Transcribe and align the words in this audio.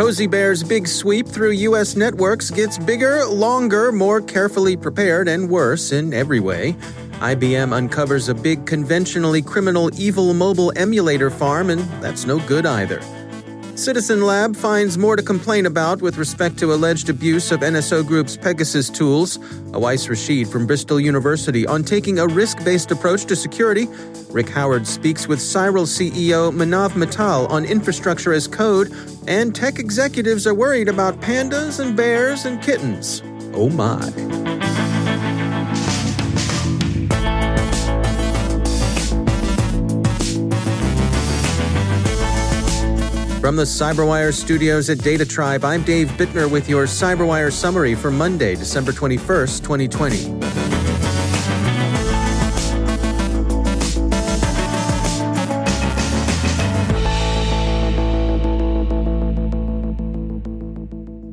Cozy 0.00 0.26
Bear's 0.26 0.62
big 0.62 0.88
sweep 0.88 1.28
through 1.28 1.50
U.S. 1.50 1.94
networks 1.94 2.48
gets 2.50 2.78
bigger, 2.78 3.26
longer, 3.26 3.92
more 3.92 4.22
carefully 4.22 4.74
prepared, 4.74 5.28
and 5.28 5.50
worse 5.50 5.92
in 5.92 6.14
every 6.14 6.40
way. 6.40 6.72
IBM 7.20 7.70
uncovers 7.70 8.30
a 8.30 8.34
big 8.34 8.64
conventionally 8.64 9.42
criminal 9.42 9.90
evil 10.00 10.32
mobile 10.32 10.72
emulator 10.74 11.28
farm, 11.28 11.68
and 11.68 11.82
that's 12.02 12.24
no 12.24 12.38
good 12.46 12.64
either. 12.64 13.02
Citizen 13.80 14.20
Lab 14.20 14.54
finds 14.54 14.98
more 14.98 15.16
to 15.16 15.22
complain 15.22 15.64
about 15.64 16.02
with 16.02 16.18
respect 16.18 16.58
to 16.58 16.74
alleged 16.74 17.08
abuse 17.08 17.50
of 17.50 17.60
NSO 17.60 18.06
Group's 18.06 18.36
Pegasus 18.36 18.90
tools. 18.90 19.38
Awais 19.72 20.06
Rashid 20.06 20.48
from 20.48 20.66
Bristol 20.66 21.00
University 21.00 21.66
on 21.66 21.82
taking 21.82 22.18
a 22.18 22.26
risk 22.26 22.62
based 22.62 22.90
approach 22.90 23.24
to 23.24 23.34
security. 23.34 23.88
Rick 24.28 24.50
Howard 24.50 24.86
speaks 24.86 25.26
with 25.26 25.38
Cyral 25.38 25.86
CEO 25.86 26.52
Manav 26.52 26.90
Mital 26.90 27.48
on 27.48 27.64
infrastructure 27.64 28.34
as 28.34 28.46
code. 28.46 28.92
And 29.26 29.54
tech 29.54 29.78
executives 29.78 30.46
are 30.46 30.54
worried 30.54 30.88
about 30.88 31.18
pandas 31.22 31.80
and 31.80 31.96
bears 31.96 32.44
and 32.44 32.62
kittens. 32.62 33.22
Oh 33.54 33.70
my. 33.70 34.89
From 43.50 43.56
the 43.56 43.64
CyberWire 43.64 44.32
studios 44.32 44.88
at 44.90 44.98
Data 44.98 45.26
Tribe, 45.26 45.64
I'm 45.64 45.82
Dave 45.82 46.06
Bittner 46.10 46.48
with 46.48 46.68
your 46.68 46.84
CyberWire 46.84 47.50
summary 47.50 47.96
for 47.96 48.12
Monday, 48.12 48.54
December 48.54 48.92
21st, 48.92 49.64
2020. 49.64 50.16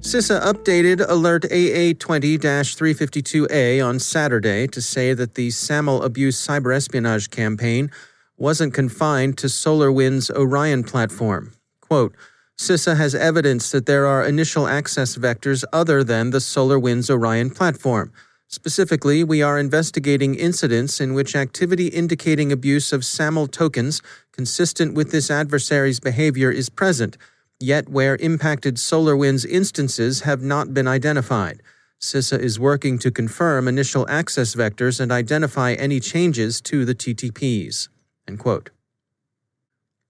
CISA 0.02 0.42
updated 0.42 1.06
Alert 1.08 1.44
AA20 1.44 2.40
352A 2.40 3.86
on 3.86 4.00
Saturday 4.00 4.66
to 4.66 4.82
say 4.82 5.14
that 5.14 5.36
the 5.36 5.52
SAML 5.52 6.02
abuse 6.02 6.44
cyber 6.44 6.76
espionage 6.76 7.30
campaign 7.30 7.92
wasn't 8.38 8.74
confined 8.74 9.38
to 9.38 9.46
SolarWinds 9.46 10.36
Orion 10.36 10.84
platform. 10.84 11.52
Quote, 11.88 12.14
CISA 12.58 12.98
has 12.98 13.14
evidence 13.14 13.72
that 13.72 13.86
there 13.86 14.06
are 14.06 14.26
initial 14.26 14.68
access 14.68 15.16
vectors 15.16 15.64
other 15.72 16.04
than 16.04 16.32
the 16.32 16.40
SolarWinds 16.40 17.10
Orion 17.10 17.50
platform. 17.52 18.12
Specifically, 18.48 19.24
we 19.24 19.42
are 19.42 19.60
investigating 19.60 20.36
incidents 20.36 21.00
in 21.00 21.14
which 21.14 21.36
activity 21.36 21.88
indicating 21.88 22.52
abuse 22.52 22.92
of 22.92 23.06
SAML 23.06 23.48
tokens 23.48 24.02
consistent 24.32 24.96
with 24.96 25.12
this 25.12 25.30
adversary's 25.30 26.00
behavior 26.00 26.50
is 26.50 26.70
present, 26.70 27.18
yet 27.60 27.90
where 27.90 28.16
impacted 28.18 28.76
SolarWinds 28.76 29.46
instances 29.46 30.22
have 30.22 30.42
not 30.42 30.74
been 30.74 30.88
identified. 30.88 31.62
CISA 32.02 32.40
is 32.40 32.60
working 32.60 32.98
to 33.00 33.12
confirm 33.12 33.68
initial 33.68 34.10
access 34.10 34.56
vectors 34.56 35.00
and 35.00 35.12
identify 35.12 35.74
any 35.74 36.00
changes 36.00 36.62
to 36.62 36.86
the 36.86 36.96
TTPs. 36.96 37.90
End 38.28 38.40
quote. 38.40 38.72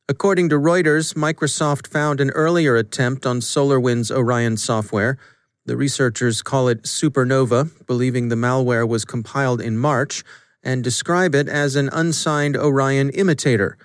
According 0.10 0.48
to 0.50 0.56
Reuters, 0.56 1.16
Microsoft 1.16 1.86
found 1.86 2.22
an 2.22 2.30
earlier 2.30 2.78
attempt 2.78 3.26
on 3.26 3.42
SolarWinds 3.42 4.10
Orion 4.10 4.56
software. 4.56 5.18
The 5.66 5.76
researchers 5.76 6.42
call 6.42 6.70
it 6.70 6.84
Supernova, 6.84 7.86
believing 7.86 8.30
the 8.30 8.38
malware 8.38 8.88
was 8.88 9.04
compiled 9.04 9.60
in 9.60 9.78
March, 9.78 10.24
and 10.64 10.82
describe 10.82 11.36
it 11.36 11.50
as 11.50 11.76
an 11.76 11.90
unsigned 11.92 12.56
Orion 12.56 13.10
imitator. 13.10 13.78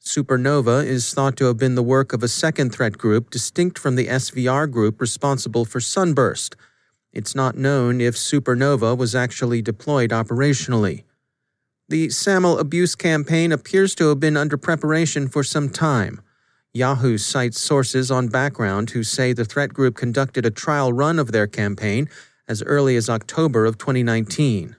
Supernova 0.00 0.86
is 0.86 1.12
thought 1.12 1.36
to 1.38 1.46
have 1.46 1.56
been 1.56 1.74
the 1.74 1.82
work 1.82 2.12
of 2.12 2.22
a 2.22 2.28
second 2.28 2.72
threat 2.72 2.96
group 2.96 3.30
distinct 3.30 3.76
from 3.76 3.96
the 3.96 4.06
SVR 4.06 4.70
group 4.70 5.00
responsible 5.00 5.64
for 5.64 5.80
Sunburst. 5.80 6.54
It's 7.12 7.34
not 7.34 7.56
known 7.56 8.00
if 8.00 8.14
Supernova 8.14 8.96
was 8.96 9.16
actually 9.16 9.62
deployed 9.62 10.10
operationally. 10.10 11.02
The 11.88 12.10
SAML 12.10 12.58
abuse 12.58 12.96
campaign 12.96 13.52
appears 13.52 13.94
to 13.94 14.08
have 14.08 14.18
been 14.18 14.36
under 14.36 14.56
preparation 14.56 15.28
for 15.28 15.44
some 15.44 15.68
time. 15.68 16.20
Yahoo 16.74 17.16
cites 17.16 17.60
sources 17.60 18.10
on 18.10 18.26
background 18.26 18.90
who 18.90 19.04
say 19.04 19.32
the 19.32 19.44
threat 19.44 19.72
group 19.72 19.94
conducted 19.94 20.44
a 20.44 20.50
trial 20.50 20.92
run 20.92 21.20
of 21.20 21.30
their 21.30 21.46
campaign 21.46 22.08
as 22.48 22.60
early 22.64 22.96
as 22.96 23.08
October 23.08 23.64
of 23.64 23.78
2019. 23.78 24.74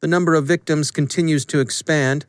The 0.00 0.08
number 0.08 0.34
of 0.34 0.46
victims 0.46 0.90
continues 0.90 1.44
to 1.46 1.60
expand. 1.60 2.24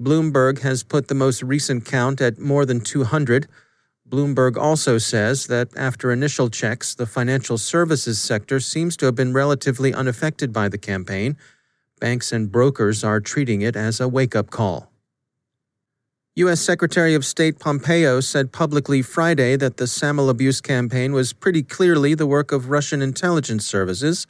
Bloomberg 0.00 0.60
has 0.60 0.84
put 0.84 1.08
the 1.08 1.14
most 1.16 1.42
recent 1.42 1.84
count 1.84 2.20
at 2.20 2.38
more 2.38 2.64
than 2.64 2.80
200. 2.80 3.48
Bloomberg 4.08 4.56
also 4.56 4.98
says 4.98 5.48
that 5.48 5.76
after 5.76 6.12
initial 6.12 6.48
checks, 6.48 6.94
the 6.94 7.06
financial 7.06 7.58
services 7.58 8.22
sector 8.22 8.60
seems 8.60 8.96
to 8.98 9.06
have 9.06 9.16
been 9.16 9.32
relatively 9.32 9.92
unaffected 9.92 10.52
by 10.52 10.68
the 10.68 10.78
campaign 10.78 11.36
Banks 12.00 12.32
and 12.32 12.50
brokers 12.50 13.04
are 13.04 13.20
treating 13.20 13.60
it 13.60 13.76
as 13.76 14.00
a 14.00 14.08
wake 14.08 14.34
up 14.34 14.50
call. 14.50 14.90
U.S. 16.36 16.60
Secretary 16.60 17.14
of 17.14 17.26
State 17.26 17.58
Pompeo 17.58 18.20
said 18.20 18.52
publicly 18.52 19.02
Friday 19.02 19.56
that 19.56 19.76
the 19.76 19.86
SAML 19.86 20.30
abuse 20.30 20.62
campaign 20.62 21.12
was 21.12 21.34
pretty 21.34 21.62
clearly 21.62 22.14
the 22.14 22.26
work 22.26 22.52
of 22.52 22.70
Russian 22.70 23.02
intelligence 23.02 23.66
services. 23.66 24.26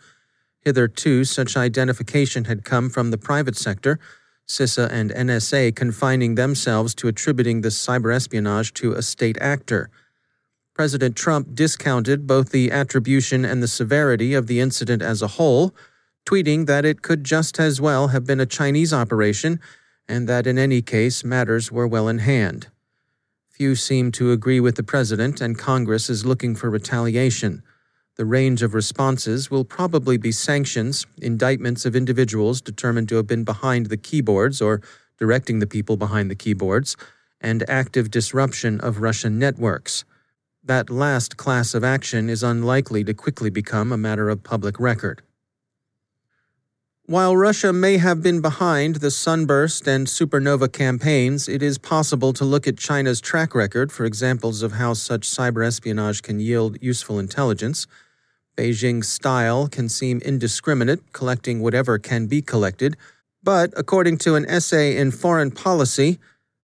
Hitherto, 0.62 1.24
such 1.24 1.56
identification 1.56 2.46
had 2.46 2.64
come 2.64 2.90
from 2.90 3.12
the 3.12 3.18
private 3.18 3.56
sector, 3.56 4.00
CISA 4.48 4.90
and 4.90 5.12
NSA 5.12 5.76
confining 5.76 6.34
themselves 6.34 6.94
to 6.96 7.06
attributing 7.06 7.60
the 7.60 7.68
cyber 7.68 8.12
espionage 8.12 8.74
to 8.74 8.92
a 8.92 9.02
state 9.02 9.38
actor. 9.40 9.90
President 10.74 11.14
Trump 11.14 11.54
discounted 11.54 12.26
both 12.26 12.50
the 12.50 12.72
attribution 12.72 13.44
and 13.44 13.62
the 13.62 13.68
severity 13.68 14.34
of 14.34 14.48
the 14.48 14.58
incident 14.58 15.02
as 15.02 15.22
a 15.22 15.28
whole 15.28 15.72
tweeting 16.26 16.66
that 16.66 16.84
it 16.84 17.02
could 17.02 17.24
just 17.24 17.58
as 17.58 17.80
well 17.80 18.08
have 18.08 18.24
been 18.24 18.40
a 18.40 18.46
Chinese 18.46 18.92
operation 18.92 19.60
and 20.10 20.28
that 20.28 20.46
in 20.46 20.58
any 20.58 20.82
case 20.82 21.22
matters 21.22 21.70
were 21.70 21.86
well 21.86 22.08
in 22.08 22.18
hand. 22.18 22.66
Few 23.48 23.76
seem 23.76 24.10
to 24.12 24.32
agree 24.32 24.58
with 24.58 24.74
the 24.74 24.82
president, 24.82 25.40
and 25.40 25.58
Congress 25.58 26.10
is 26.10 26.26
looking 26.26 26.56
for 26.56 26.68
retaliation. 26.68 27.62
The 28.16 28.24
range 28.24 28.62
of 28.62 28.74
responses 28.74 29.50
will 29.50 29.64
probably 29.64 30.16
be 30.16 30.32
sanctions, 30.32 31.06
indictments 31.22 31.84
of 31.84 31.94
individuals 31.94 32.60
determined 32.60 33.08
to 33.10 33.16
have 33.16 33.26
been 33.26 33.44
behind 33.44 33.86
the 33.86 33.96
keyboards 33.96 34.60
or 34.60 34.82
directing 35.18 35.58
the 35.58 35.66
people 35.66 35.96
behind 35.96 36.30
the 36.30 36.34
keyboards, 36.34 36.96
and 37.40 37.68
active 37.68 38.10
disruption 38.10 38.80
of 38.80 39.00
Russian 39.00 39.38
networks. 39.38 40.04
That 40.64 40.90
last 40.90 41.36
class 41.36 41.72
of 41.72 41.84
action 41.84 42.28
is 42.28 42.42
unlikely 42.42 43.04
to 43.04 43.14
quickly 43.14 43.50
become 43.50 43.92
a 43.92 43.96
matter 43.96 44.28
of 44.28 44.42
public 44.42 44.80
record. 44.80 45.22
While 47.10 47.36
Russia 47.36 47.72
may 47.72 47.96
have 47.96 48.22
been 48.22 48.40
behind 48.40 49.00
the 49.02 49.10
Sunburst 49.10 49.88
and 49.88 50.06
Supernova 50.06 50.72
campaigns, 50.72 51.48
it 51.48 51.60
is 51.60 51.76
possible 51.76 52.32
to 52.32 52.44
look 52.44 52.68
at 52.68 52.78
China's 52.78 53.20
track 53.20 53.52
record 53.52 53.90
for 53.90 54.04
examples 54.04 54.62
of 54.62 54.74
how 54.74 54.94
such 54.94 55.28
cyber 55.28 55.66
espionage 55.66 56.22
can 56.22 56.38
yield 56.38 56.78
useful 56.80 57.18
intelligence. 57.18 57.88
Beijing's 58.56 59.08
style 59.08 59.66
can 59.66 59.88
seem 59.88 60.20
indiscriminate, 60.20 61.12
collecting 61.12 61.58
whatever 61.58 61.98
can 61.98 62.28
be 62.28 62.40
collected. 62.42 62.96
But 63.42 63.74
according 63.76 64.18
to 64.18 64.36
an 64.36 64.48
essay 64.48 64.96
in 64.96 65.10
Foreign 65.10 65.50
Policy, 65.50 66.20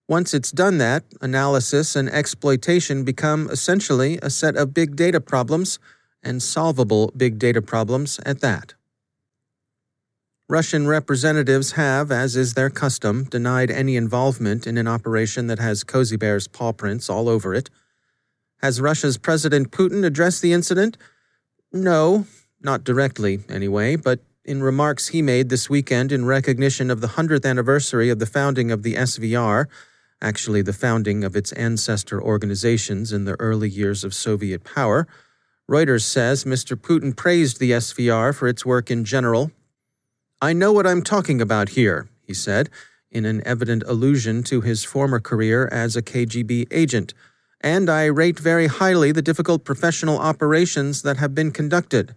once 0.07 0.33
it's 0.33 0.53
done 0.53 0.77
that, 0.77 1.03
analysis 1.19 1.93
and 1.93 2.07
exploitation 2.07 3.03
become 3.03 3.49
essentially 3.51 4.17
a 4.21 4.29
set 4.29 4.55
of 4.55 4.73
big 4.73 4.95
data 4.95 5.19
problems, 5.19 5.77
and 6.23 6.41
solvable 6.41 7.11
big 7.17 7.37
data 7.37 7.61
problems 7.61 8.21
at 8.25 8.39
that. 8.39 8.76
Russian 10.49 10.87
representatives 10.87 11.73
have, 11.73 12.09
as 12.09 12.37
is 12.37 12.53
their 12.53 12.69
custom, 12.69 13.25
denied 13.25 13.69
any 13.69 13.97
involvement 13.97 14.65
in 14.65 14.77
an 14.77 14.87
operation 14.87 15.47
that 15.47 15.59
has 15.59 15.83
Cozy 15.83 16.15
Bear's 16.15 16.47
paw 16.47 16.71
prints 16.71 17.09
all 17.09 17.27
over 17.27 17.53
it. 17.53 17.69
Has 18.61 18.79
Russia's 18.79 19.17
President 19.17 19.71
Putin 19.71 20.05
addressed 20.05 20.41
the 20.41 20.53
incident? 20.53 20.97
No, 21.73 22.27
not 22.61 22.85
directly, 22.85 23.41
anyway, 23.49 23.97
but 23.97 24.21
in 24.45 24.63
remarks 24.63 25.09
he 25.09 25.21
made 25.21 25.49
this 25.49 25.69
weekend 25.69 26.13
in 26.13 26.23
recognition 26.23 26.89
of 26.89 27.01
the 27.01 27.09
100th 27.09 27.45
anniversary 27.45 28.09
of 28.09 28.19
the 28.19 28.25
founding 28.25 28.71
of 28.71 28.83
the 28.83 28.93
SVR, 28.93 29.65
actually 30.21 30.61
the 30.61 30.71
founding 30.71 31.25
of 31.25 31.35
its 31.35 31.51
ancestor 31.51 32.21
organizations 32.21 33.11
in 33.11 33.25
the 33.25 33.37
early 33.37 33.69
years 33.69 34.05
of 34.05 34.13
Soviet 34.13 34.63
power. 34.63 35.09
Reuters 35.69 36.03
says 36.03 36.45
Mr. 36.45 36.77
Putin 36.77 37.13
praised 37.13 37.59
the 37.59 37.71
SVR 37.71 38.33
for 38.33 38.47
its 38.47 38.65
work 38.65 38.89
in 38.89 39.03
general 39.03 39.51
I 40.39 40.53
know 40.53 40.71
what 40.71 40.85
I'm 40.85 41.01
talking 41.01 41.41
about 41.41 41.69
here, 41.69 42.09
he 42.21 42.33
said, 42.33 42.69
in 43.09 43.25
an 43.25 43.41
evident 43.43 43.81
allusion 43.87 44.43
to 44.43 44.61
his 44.61 44.83
former 44.83 45.19
career 45.19 45.67
as 45.71 45.95
a 45.95 46.03
KGB 46.03 46.67
agent, 46.69 47.15
and 47.59 47.89
I 47.89 48.05
rate 48.05 48.37
very 48.37 48.67
highly 48.67 49.11
the 49.11 49.23
difficult 49.23 49.63
professional 49.63 50.19
operations 50.19 51.01
that 51.01 51.17
have 51.17 51.33
been 51.33 51.49
conducted. 51.51 52.15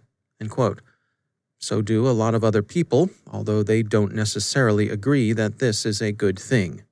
So 1.57 1.81
do 1.81 2.07
a 2.07 2.11
lot 2.11 2.35
of 2.35 2.43
other 2.43 2.61
people, 2.61 3.09
although 3.25 3.63
they 3.63 3.81
don't 3.81 4.13
necessarily 4.13 4.89
agree 4.89 5.33
that 5.33 5.57
this 5.57 5.83
is 5.83 5.99
a 5.99 6.11
good 6.11 6.37
thing. 6.37 6.83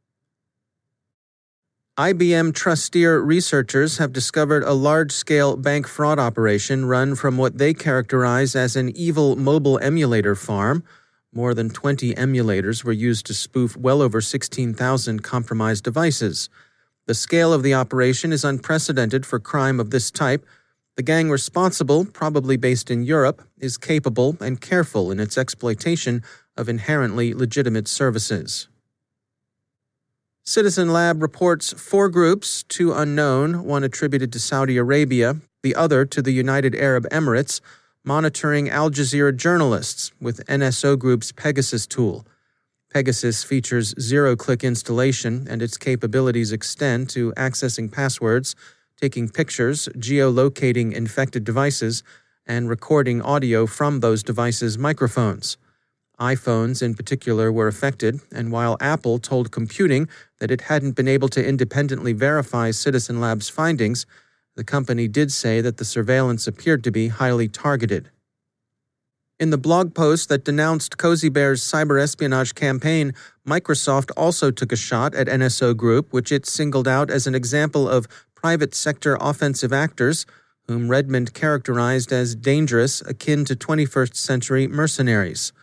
IBM 1.97 2.53
Trusteer 2.53 3.21
researchers 3.23 3.97
have 3.97 4.13
discovered 4.13 4.63
a 4.63 4.73
large 4.73 5.11
scale 5.11 5.57
bank 5.57 5.87
fraud 5.87 6.17
operation 6.17 6.85
run 6.85 7.13
from 7.13 7.37
what 7.37 7.57
they 7.57 7.73
characterize 7.73 8.55
as 8.55 8.75
an 8.75 8.95
evil 8.95 9.35
mobile 9.35 9.77
emulator 9.79 10.33
farm 10.33 10.83
more 11.33 11.53
than 11.53 11.69
20 11.69 12.15
emulators 12.15 12.83
were 12.83 12.91
used 12.91 13.25
to 13.27 13.33
spoof 13.33 13.77
well 13.77 14.01
over 14.01 14.21
16,000 14.21 15.23
compromised 15.23 15.83
devices. 15.83 16.49
The 17.05 17.13
scale 17.13 17.53
of 17.53 17.63
the 17.63 17.73
operation 17.73 18.33
is 18.33 18.43
unprecedented 18.43 19.25
for 19.25 19.39
crime 19.39 19.79
of 19.79 19.91
this 19.91 20.11
type. 20.11 20.45
The 20.95 21.03
gang 21.03 21.29
responsible, 21.29 22.05
probably 22.05 22.57
based 22.57 22.91
in 22.91 23.03
Europe, 23.03 23.41
is 23.59 23.77
capable 23.77 24.37
and 24.39 24.59
careful 24.59 25.11
in 25.11 25.19
its 25.19 25.37
exploitation 25.37 26.23
of 26.57 26.67
inherently 26.67 27.33
legitimate 27.33 27.87
services. 27.87 28.67
Citizen 30.43 30.91
Lab 30.91 31.21
reports 31.21 31.73
four 31.73 32.09
groups, 32.09 32.63
two 32.63 32.91
unknown, 32.91 33.63
one 33.65 33.83
attributed 33.83 34.33
to 34.33 34.39
Saudi 34.39 34.77
Arabia, 34.77 35.37
the 35.61 35.75
other 35.75 36.05
to 36.05 36.21
the 36.21 36.31
United 36.31 36.75
Arab 36.75 37.07
Emirates, 37.09 37.61
monitoring 38.09 38.71
Al 38.71 38.89
Jazeera 38.89 39.37
journalists 39.37 40.11
with 40.19 40.43
NSO 40.47 40.97
Group's 40.97 41.31
Pegasus 41.31 41.85
tool. 41.85 42.25
Pegasus 42.91 43.43
features 43.43 43.93
zero 43.99 44.35
click 44.35 44.63
installation, 44.63 45.45
and 45.47 45.61
its 45.61 45.77
capabilities 45.77 46.51
extend 46.51 47.07
to 47.07 47.31
accessing 47.33 47.91
passwords, 47.91 48.55
taking 48.99 49.29
pictures, 49.29 49.87
geolocating 49.89 50.91
infected 50.91 51.43
devices, 51.43 52.01
and 52.47 52.67
recording 52.67 53.21
audio 53.21 53.67
from 53.67 53.99
those 53.99 54.23
devices' 54.23 54.75
microphones. 54.75 55.57
iPhones, 56.19 56.81
in 56.81 56.95
particular, 56.95 57.51
were 57.51 57.67
affected, 57.67 58.21
and 58.31 58.51
while 58.51 58.75
Apple 58.81 59.19
told 59.19 59.51
Computing 59.51 60.09
that 60.39 60.49
it 60.49 60.61
hadn't 60.61 60.95
been 60.95 61.07
able 61.07 61.29
to 61.29 61.47
independently 61.47 62.13
verify 62.13 62.71
Citizen 62.71 63.21
Lab's 63.21 63.49
findings, 63.49 64.07
the 64.55 64.63
company 64.63 65.07
did 65.07 65.31
say 65.31 65.61
that 65.61 65.77
the 65.77 65.85
surveillance 65.85 66.47
appeared 66.47 66.83
to 66.83 66.91
be 66.91 67.07
highly 67.07 67.47
targeted. 67.47 68.09
In 69.39 69.51
the 69.51 69.57
blog 69.57 69.95
post 69.95 70.27
that 70.27 70.43
denounced 70.43 70.97
Cozy 70.97 71.29
Bear's 71.29 71.61
cyber 71.61 72.01
espionage 72.01 72.55
campaign, 72.55 73.13
Microsoft 73.47 74.11
also 74.17 74.51
took 74.51 74.73
a 74.73 74.75
shot 74.75 75.15
at 75.15 75.27
NSO 75.27 75.77
Group, 75.77 76.11
which 76.11 76.29
it 76.29 76.45
singled 76.45 76.89
out 76.89 77.09
as 77.09 77.25
an 77.25 77.35
example 77.35 77.87
of 77.87 78.07
private 78.35 78.75
sector 78.75 79.17
offensive 79.21 79.71
actors, 79.71 80.25
whom 80.67 80.89
Redmond 80.89 81.33
characterized 81.33 82.11
as 82.11 82.35
dangerous, 82.35 83.01
akin 83.01 83.45
to 83.45 83.55
21st 83.55 84.15
century 84.15 84.67
mercenaries. 84.67 85.53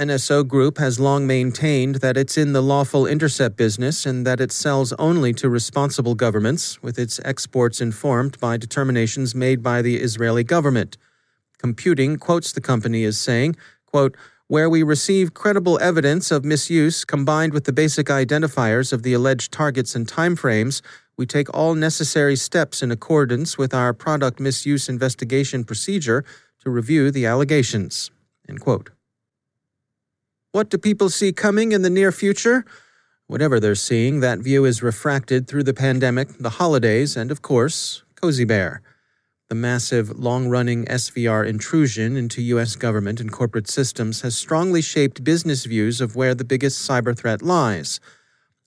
NSO 0.00 0.44
Group 0.44 0.78
has 0.78 0.98
long 0.98 1.24
maintained 1.24 1.96
that 1.96 2.16
it's 2.16 2.36
in 2.36 2.52
the 2.52 2.60
lawful 2.60 3.06
intercept 3.06 3.56
business 3.56 4.04
and 4.04 4.26
that 4.26 4.40
it 4.40 4.50
sells 4.50 4.92
only 4.94 5.32
to 5.34 5.48
responsible 5.48 6.16
governments, 6.16 6.82
with 6.82 6.98
its 6.98 7.20
exports 7.24 7.80
informed 7.80 8.40
by 8.40 8.56
determinations 8.56 9.36
made 9.36 9.62
by 9.62 9.82
the 9.82 9.98
Israeli 9.98 10.42
government. 10.42 10.96
Computing 11.58 12.16
quotes 12.16 12.50
the 12.50 12.60
company 12.60 13.04
as 13.04 13.18
saying, 13.18 13.54
quote, 13.86 14.16
where 14.48 14.68
we 14.68 14.82
receive 14.82 15.32
credible 15.32 15.78
evidence 15.80 16.32
of 16.32 16.44
misuse 16.44 17.04
combined 17.04 17.52
with 17.52 17.62
the 17.62 17.72
basic 17.72 18.08
identifiers 18.08 18.92
of 18.92 19.04
the 19.04 19.12
alleged 19.12 19.52
targets 19.52 19.94
and 19.94 20.08
timeframes, 20.08 20.82
we 21.16 21.24
take 21.24 21.54
all 21.54 21.76
necessary 21.76 22.34
steps 22.34 22.82
in 22.82 22.90
accordance 22.90 23.56
with 23.56 23.72
our 23.72 23.94
product 23.94 24.40
misuse 24.40 24.88
investigation 24.88 25.62
procedure 25.62 26.24
to 26.58 26.68
review 26.68 27.12
the 27.12 27.26
allegations. 27.26 28.10
End 28.48 28.60
quote. 28.60 28.90
What 30.54 30.70
do 30.70 30.78
people 30.78 31.10
see 31.10 31.32
coming 31.32 31.72
in 31.72 31.82
the 31.82 31.90
near 31.90 32.12
future? 32.12 32.64
Whatever 33.26 33.58
they're 33.58 33.74
seeing, 33.74 34.20
that 34.20 34.38
view 34.38 34.64
is 34.64 34.84
refracted 34.84 35.48
through 35.48 35.64
the 35.64 35.74
pandemic, 35.74 36.28
the 36.38 36.60
holidays, 36.60 37.16
and 37.16 37.32
of 37.32 37.42
course, 37.42 38.04
Cozy 38.14 38.44
Bear. 38.44 38.80
The 39.48 39.56
massive, 39.56 40.16
long 40.16 40.48
running 40.48 40.84
SVR 40.84 41.44
intrusion 41.44 42.16
into 42.16 42.40
U.S. 42.54 42.76
government 42.76 43.18
and 43.18 43.32
corporate 43.32 43.66
systems 43.66 44.20
has 44.20 44.36
strongly 44.36 44.80
shaped 44.80 45.24
business 45.24 45.64
views 45.64 46.00
of 46.00 46.14
where 46.14 46.36
the 46.36 46.44
biggest 46.44 46.88
cyber 46.88 47.18
threat 47.18 47.42
lies. 47.42 47.98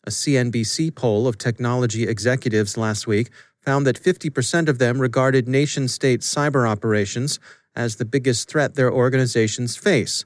A 0.05 0.09
CNBC 0.09 0.93
poll 0.93 1.25
of 1.25 1.37
technology 1.37 2.03
executives 2.03 2.75
last 2.75 3.07
week 3.07 3.29
found 3.61 3.87
that 3.87 4.03
50% 4.03 4.67
of 4.67 4.77
them 4.77 4.99
regarded 4.99 5.47
nation 5.47 5.87
state 5.87 6.19
cyber 6.19 6.67
operations 6.67 7.39
as 7.77 7.95
the 7.95 8.03
biggest 8.03 8.49
threat 8.49 8.75
their 8.75 8.91
organizations 8.91 9.77
face. 9.77 10.25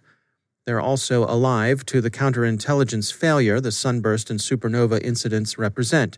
They're 0.66 0.82
also 0.82 1.24
alive 1.24 1.86
to 1.88 2.02
the 2.02 2.12
counterintelligence 2.12 3.14
failure 3.14 3.60
the 3.60 3.72
sunburst 3.72 4.30
and 4.30 4.40
supernova 4.40 5.02
incidents 5.02 5.58
represent. 5.58 6.18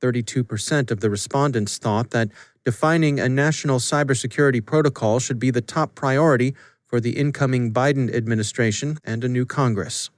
32% 0.00 0.90
of 0.90 1.00
the 1.00 1.10
respondents 1.10 1.78
thought 1.78 2.10
that 2.10 2.30
defining 2.64 3.20
a 3.20 3.28
national 3.28 3.78
cybersecurity 3.78 4.64
protocol 4.64 5.18
should 5.18 5.38
be 5.38 5.50
the 5.50 5.60
top 5.60 5.94
priority 5.94 6.54
for 6.86 7.00
the 7.00 7.16
incoming 7.18 7.72
Biden 7.72 8.12
administration 8.14 8.98
and 9.04 9.24
a 9.24 9.28
new 9.28 9.46
Congress. 9.46 10.10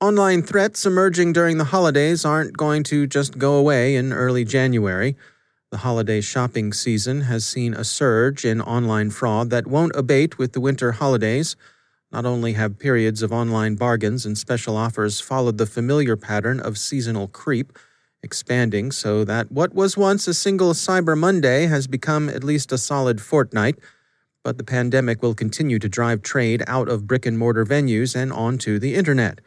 Online 0.00 0.42
threats 0.42 0.84
emerging 0.84 1.32
during 1.32 1.56
the 1.56 1.64
holidays 1.64 2.24
aren't 2.24 2.56
going 2.56 2.82
to 2.82 3.06
just 3.06 3.38
go 3.38 3.54
away 3.54 3.96
in 3.96 4.12
early 4.12 4.44
January. 4.44 5.16
The 5.70 5.78
holiday 5.78 6.20
shopping 6.20 6.72
season 6.74 7.22
has 7.22 7.46
seen 7.46 7.72
a 7.72 7.82
surge 7.82 8.44
in 8.44 8.60
online 8.60 9.10
fraud 9.10 9.48
that 9.50 9.66
won't 9.66 9.96
abate 9.96 10.36
with 10.36 10.52
the 10.52 10.60
winter 10.60 10.92
holidays. 10.92 11.56
Not 12.16 12.24
only 12.24 12.54
have 12.54 12.78
periods 12.78 13.20
of 13.20 13.30
online 13.30 13.74
bargains 13.74 14.24
and 14.24 14.38
special 14.38 14.74
offers 14.74 15.20
followed 15.20 15.58
the 15.58 15.66
familiar 15.66 16.16
pattern 16.16 16.60
of 16.60 16.78
seasonal 16.78 17.28
creep, 17.28 17.78
expanding 18.22 18.90
so 18.90 19.22
that 19.24 19.52
what 19.52 19.74
was 19.74 19.98
once 19.98 20.26
a 20.26 20.32
single 20.32 20.72
Cyber 20.72 21.14
Monday 21.14 21.66
has 21.66 21.86
become 21.86 22.30
at 22.30 22.42
least 22.42 22.72
a 22.72 22.78
solid 22.78 23.20
fortnight, 23.20 23.78
but 24.42 24.56
the 24.56 24.64
pandemic 24.64 25.20
will 25.20 25.34
continue 25.34 25.78
to 25.78 25.90
drive 25.90 26.22
trade 26.22 26.64
out 26.66 26.88
of 26.88 27.06
brick 27.06 27.26
and 27.26 27.38
mortar 27.38 27.66
venues 27.66 28.16
and 28.16 28.32
onto 28.32 28.78
the 28.78 28.94
internet. 28.94 29.42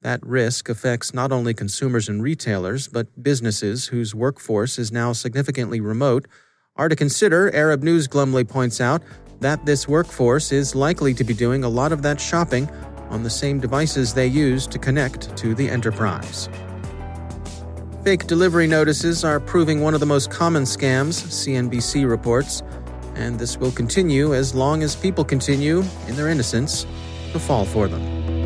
That 0.00 0.24
risk 0.24 0.70
affects 0.70 1.12
not 1.12 1.32
only 1.32 1.52
consumers 1.52 2.08
and 2.08 2.22
retailers, 2.22 2.88
but 2.88 3.22
businesses 3.22 3.88
whose 3.88 4.14
workforce 4.14 4.78
is 4.78 4.90
now 4.90 5.12
significantly 5.12 5.80
remote 5.80 6.26
are 6.76 6.88
to 6.88 6.96
consider, 6.96 7.54
Arab 7.54 7.82
News 7.82 8.08
glumly 8.08 8.44
points 8.44 8.80
out, 8.80 9.02
that 9.40 9.64
this 9.66 9.86
workforce 9.86 10.52
is 10.52 10.74
likely 10.74 11.14
to 11.14 11.24
be 11.24 11.34
doing 11.34 11.64
a 11.64 11.68
lot 11.68 11.92
of 11.92 12.02
that 12.02 12.20
shopping 12.20 12.68
on 13.10 13.22
the 13.22 13.30
same 13.30 13.60
devices 13.60 14.14
they 14.14 14.26
use 14.26 14.66
to 14.66 14.78
connect 14.78 15.36
to 15.36 15.54
the 15.54 15.68
enterprise. 15.68 16.48
Fake 18.04 18.26
delivery 18.26 18.66
notices 18.66 19.24
are 19.24 19.40
proving 19.40 19.80
one 19.80 19.94
of 19.94 20.00
the 20.00 20.06
most 20.06 20.30
common 20.30 20.62
scams, 20.62 21.22
CNBC 21.26 22.08
reports, 22.08 22.62
and 23.16 23.38
this 23.38 23.56
will 23.56 23.72
continue 23.72 24.34
as 24.34 24.54
long 24.54 24.82
as 24.82 24.94
people 24.94 25.24
continue, 25.24 25.82
in 26.06 26.16
their 26.16 26.28
innocence, 26.28 26.86
to 27.32 27.38
fall 27.38 27.64
for 27.64 27.88
them. 27.88 28.45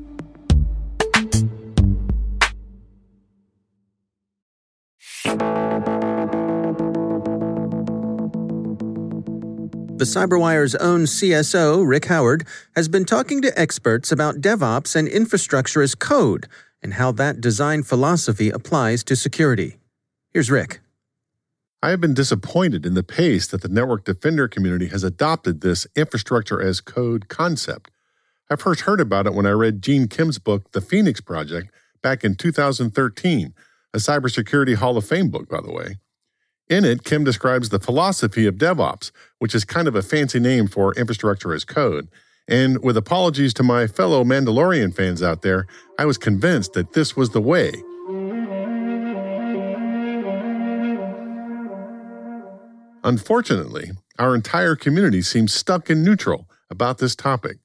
The 10.01 10.05
CyberWire's 10.05 10.73
own 10.73 11.03
CSO, 11.03 11.87
Rick 11.87 12.05
Howard, 12.05 12.47
has 12.75 12.87
been 12.87 13.05
talking 13.05 13.39
to 13.43 13.55
experts 13.55 14.11
about 14.11 14.41
DevOps 14.41 14.95
and 14.95 15.07
infrastructure 15.07 15.79
as 15.79 15.93
code 15.93 16.47
and 16.81 16.95
how 16.95 17.11
that 17.11 17.39
design 17.39 17.83
philosophy 17.83 18.49
applies 18.49 19.03
to 19.03 19.15
security. 19.15 19.77
Here's 20.31 20.49
Rick. 20.49 20.79
I 21.83 21.91
have 21.91 22.01
been 22.01 22.15
disappointed 22.15 22.83
in 22.83 22.95
the 22.95 23.03
pace 23.03 23.45
that 23.45 23.61
the 23.61 23.67
network 23.67 24.03
defender 24.03 24.47
community 24.47 24.87
has 24.87 25.03
adopted 25.03 25.61
this 25.61 25.85
infrastructure 25.95 26.59
as 26.59 26.81
code 26.81 27.27
concept. 27.27 27.91
I 28.49 28.55
first 28.55 28.81
heard 28.81 29.01
about 29.01 29.27
it 29.27 29.35
when 29.35 29.45
I 29.45 29.51
read 29.51 29.83
Gene 29.83 30.07
Kim's 30.07 30.39
book, 30.39 30.71
The 30.71 30.81
Phoenix 30.81 31.21
Project, 31.21 31.71
back 32.01 32.23
in 32.23 32.33
2013, 32.33 33.53
a 33.93 33.97
cybersecurity 33.99 34.77
Hall 34.77 34.97
of 34.97 35.05
Fame 35.05 35.29
book, 35.29 35.47
by 35.47 35.61
the 35.61 35.71
way. 35.71 35.97
In 36.71 36.85
it, 36.85 37.03
Kim 37.03 37.25
describes 37.25 37.67
the 37.67 37.81
philosophy 37.81 38.47
of 38.47 38.55
DevOps, 38.55 39.11
which 39.39 39.53
is 39.53 39.65
kind 39.65 39.89
of 39.89 39.95
a 39.95 40.01
fancy 40.01 40.39
name 40.39 40.67
for 40.67 40.93
infrastructure 40.93 41.53
as 41.53 41.65
code. 41.65 42.07
And 42.47 42.81
with 42.81 42.95
apologies 42.95 43.53
to 43.55 43.63
my 43.63 43.87
fellow 43.87 44.23
Mandalorian 44.23 44.95
fans 44.95 45.21
out 45.21 45.41
there, 45.41 45.67
I 45.99 46.05
was 46.05 46.17
convinced 46.17 46.71
that 46.71 46.93
this 46.93 47.13
was 47.13 47.31
the 47.31 47.41
way. 47.41 47.73
Unfortunately, 53.03 53.91
our 54.17 54.33
entire 54.33 54.77
community 54.77 55.21
seems 55.21 55.53
stuck 55.53 55.89
in 55.89 56.05
neutral 56.05 56.47
about 56.69 56.99
this 56.99 57.17
topic. 57.17 57.57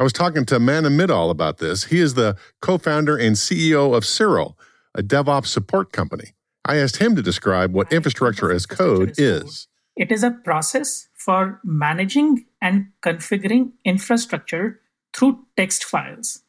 I 0.00 0.02
was 0.02 0.12
talking 0.12 0.44
to 0.46 0.58
Manav 0.58 1.00
Mital 1.00 1.30
about 1.30 1.58
this. 1.58 1.84
He 1.84 2.00
is 2.00 2.14
the 2.14 2.36
co 2.60 2.76
founder 2.76 3.16
and 3.16 3.36
CEO 3.36 3.94
of 3.96 4.02
Cyral, 4.02 4.54
a 4.96 5.02
DevOps 5.04 5.46
support 5.46 5.92
company. 5.92 6.34
I 6.64 6.76
asked 6.76 6.98
him 6.98 7.16
to 7.16 7.22
describe 7.22 7.72
what 7.72 7.92
infrastructure 7.92 8.52
as 8.52 8.66
code 8.66 9.14
is. 9.18 9.66
It 9.96 10.12
is 10.12 10.22
a 10.22 10.30
process 10.30 11.08
for 11.14 11.60
managing 11.64 12.46
and 12.60 12.86
configuring 13.02 13.72
infrastructure 13.84 14.80
through 15.12 15.46
text 15.56 15.84
files 15.84 16.42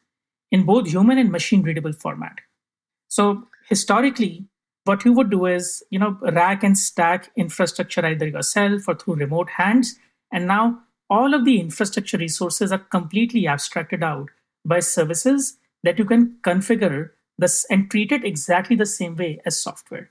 in 0.50 0.64
both 0.64 0.88
human 0.88 1.18
and 1.18 1.32
machine 1.32 1.62
readable 1.62 1.92
format. 1.92 2.38
So 3.08 3.48
historically, 3.68 4.46
what 4.84 5.04
you 5.04 5.12
would 5.12 5.30
do 5.30 5.46
is, 5.46 5.82
you 5.90 5.98
know, 5.98 6.18
rack 6.20 6.62
and 6.62 6.76
stack 6.76 7.30
infrastructure 7.36 8.04
either 8.04 8.28
yourself 8.28 8.88
or 8.88 8.94
through 8.94 9.14
remote 9.14 9.50
hands. 9.50 9.96
And 10.32 10.46
now 10.46 10.80
all 11.08 11.34
of 11.34 11.44
the 11.44 11.60
infrastructure 11.60 12.18
resources 12.18 12.72
are 12.72 12.78
completely 12.78 13.46
abstracted 13.46 14.02
out 14.02 14.30
by 14.64 14.80
services 14.80 15.58
that 15.82 15.98
you 15.98 16.04
can 16.04 16.36
configure 16.42 17.10
this 17.42 17.66
and 17.68 17.90
treat 17.90 18.12
it 18.12 18.24
exactly 18.24 18.76
the 18.76 18.86
same 18.86 19.16
way 19.16 19.40
as 19.44 19.60
software. 19.60 20.08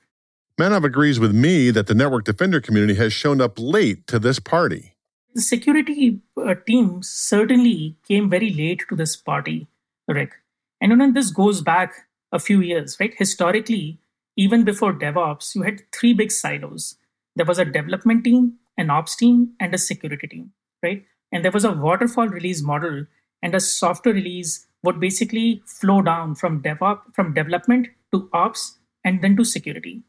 Manav 0.59 0.83
agrees 0.83 1.19
with 1.19 1.33
me 1.33 1.71
that 1.71 1.87
the 1.87 1.95
network 1.95 2.25
defender 2.25 2.61
community 2.61 2.93
has 2.95 3.11
shown 3.13 3.41
up 3.41 3.57
late 3.57 4.05
to 4.07 4.19
this 4.19 4.39
party. 4.39 4.93
The 5.33 5.41
security 5.41 6.19
uh, 6.37 6.55
team 6.67 7.01
certainly 7.01 7.95
came 8.07 8.29
very 8.29 8.51
late 8.53 8.83
to 8.89 8.95
this 8.95 9.15
party, 9.15 9.67
Rick. 10.07 10.33
And 10.81 10.91
you 10.91 10.97
know, 10.97 11.11
this 11.11 11.31
goes 11.31 11.61
back 11.61 11.93
a 12.31 12.39
few 12.39 12.61
years, 12.61 12.97
right? 12.99 13.13
Historically, 13.17 13.99
even 14.35 14.63
before 14.63 14.93
DevOps, 14.93 15.55
you 15.55 15.63
had 15.63 15.83
three 15.91 16.13
big 16.13 16.31
silos. 16.31 16.95
There 17.35 17.45
was 17.45 17.59
a 17.59 17.65
development 17.65 18.23
team, 18.23 18.57
an 18.77 18.89
ops 18.89 19.15
team, 19.15 19.53
and 19.59 19.73
a 19.73 19.77
security 19.77 20.27
team, 20.27 20.51
right? 20.83 21.05
And 21.31 21.45
there 21.45 21.51
was 21.51 21.65
a 21.65 21.71
waterfall 21.71 22.27
release 22.27 22.61
model, 22.61 23.05
and 23.41 23.55
a 23.55 23.59
software 23.59 24.13
release 24.13 24.67
would 24.83 24.99
basically 24.99 25.61
flow 25.65 26.01
down 26.01 26.35
from 26.35 26.61
DevOps, 26.61 27.01
from 27.13 27.33
development 27.33 27.87
to 28.13 28.29
ops, 28.33 28.79
and 29.03 29.21
then 29.21 29.35
to 29.37 29.43
security. 29.43 30.03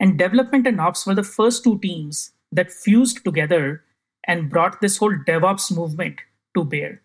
And 0.00 0.18
development 0.18 0.66
and 0.66 0.80
ops 0.80 1.06
were 1.06 1.14
the 1.14 1.22
first 1.22 1.64
two 1.64 1.78
teams 1.78 2.32
that 2.50 2.72
fused 2.72 3.24
together 3.24 3.84
and 4.26 4.50
brought 4.50 4.80
this 4.80 4.96
whole 4.96 5.14
DevOps 5.14 5.74
movement 5.74 6.20
to 6.54 6.64
bear. 6.64 7.02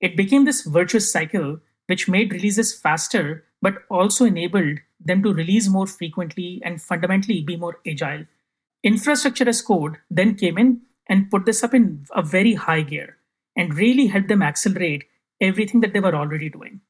It 0.00 0.16
became 0.16 0.44
this 0.44 0.62
virtuous 0.62 1.12
cycle 1.12 1.60
which 1.86 2.08
made 2.08 2.32
releases 2.32 2.74
faster, 2.74 3.44
but 3.60 3.82
also 3.90 4.24
enabled 4.24 4.78
them 5.04 5.22
to 5.22 5.34
release 5.34 5.68
more 5.68 5.86
frequently 5.86 6.60
and 6.64 6.80
fundamentally 6.80 7.42
be 7.42 7.56
more 7.56 7.78
agile. 7.86 8.24
Infrastructure 8.82 9.48
as 9.48 9.62
code 9.62 9.98
then 10.10 10.34
came 10.34 10.58
in 10.58 10.80
and 11.08 11.30
put 11.30 11.44
this 11.44 11.62
up 11.62 11.74
in 11.74 12.04
a 12.14 12.22
very 12.22 12.54
high 12.54 12.82
gear 12.82 13.16
and 13.56 13.74
really 13.74 14.06
helped 14.06 14.28
them 14.28 14.42
accelerate 14.42 15.04
everything 15.40 15.80
that 15.80 15.92
they 15.92 16.00
were 16.00 16.14
already 16.14 16.48
doing. 16.48 16.80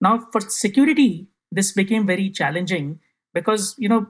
Now, 0.00 0.28
for 0.32 0.40
security, 0.40 1.28
this 1.50 1.72
became 1.72 2.06
very 2.06 2.30
challenging 2.30 3.00
because 3.34 3.74
you 3.78 3.88
know 3.88 4.06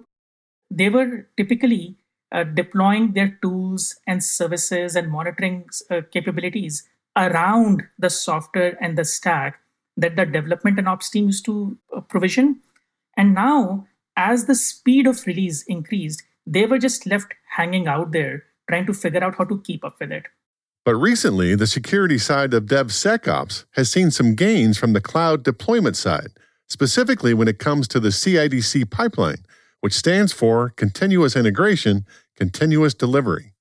they 0.71 0.89
were 0.89 1.29
typically 1.37 1.97
uh, 2.33 2.45
deploying 2.45 3.13
their 3.13 3.39
tools 3.43 3.97
and 4.07 4.23
services 4.23 4.97
and 4.97 5.11
monitoring 5.11 5.67
uh, 5.91 6.03
capabilities 6.13 6.87
around 7.17 7.83
the 7.99 8.11
software 8.11 8.77
and 8.81 8.99
the 8.99 9.05
stack 9.05 9.61
that 9.97 10.15
the 10.17 10.27
development 10.27 10.79
and 10.79 10.89
ops 10.89 11.11
team 11.11 11.27
used 11.27 11.45
to 11.45 11.79
uh, 11.97 12.01
provision. 12.01 12.61
And 13.17 13.35
now, 13.35 13.87
as 14.17 14.47
the 14.47 14.55
speed 14.55 15.07
of 15.07 15.27
release 15.27 15.63
increased, 15.63 16.23
they 16.47 16.67
were 16.67 16.79
just 16.79 17.07
left 17.07 17.35
hanging 17.57 17.89
out 17.89 18.13
there 18.13 18.45
trying 18.69 18.87
to 18.87 18.95
figure 18.95 19.25
out 19.25 19.37
how 19.37 19.45
to 19.45 19.61
keep 19.63 19.85
up 19.85 19.97
with 19.99 20.13
it. 20.13 20.27
But 20.89 20.97
recently, 20.97 21.55
the 21.55 21.67
security 21.67 22.17
side 22.17 22.55
of 22.55 22.65
DevSecOps 22.65 23.67
has 23.73 23.93
seen 23.93 24.11
some 24.11 24.35
gains 24.35 24.79
from 24.79 24.95
the 24.95 25.03
cloud 25.03 25.43
deployment 25.43 25.99
side, 25.99 26.29
specifically 26.67 27.35
when 27.35 27.47
it 27.47 27.59
comes 27.59 27.87
to 27.89 28.01
the 28.01 28.11
CI 28.11 28.63
CD 28.63 28.87
pipeline, 28.87 29.45
which 29.83 29.93
stands 29.93 30.33
for 30.33 30.71
Continuous 30.71 31.37
Integration, 31.37 32.07
continuous 32.37 32.95
delivery. 32.95 33.53